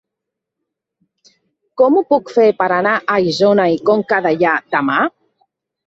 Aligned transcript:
Com 1.83 1.99
ho 1.99 2.03
puc 2.15 2.35
fer 2.39 2.47
per 2.65 2.71
anar 2.81 2.97
a 3.03 3.21
Isona 3.35 3.71
i 3.79 3.81
Conca 3.93 4.25
Dellà 4.29 4.59
demà? 4.79 5.03